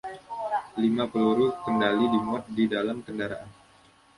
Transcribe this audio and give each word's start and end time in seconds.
Lima 0.81 1.03
peluru 1.11 1.47
kendali 1.63 2.03
dimuat 2.13 2.45
di 2.55 2.63
dalam 2.73 2.97
kendaraan. 3.05 3.49